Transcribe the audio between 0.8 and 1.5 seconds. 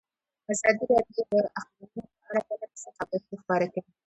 راډیو د